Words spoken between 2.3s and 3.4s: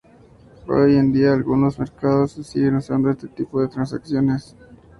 se siguen usando este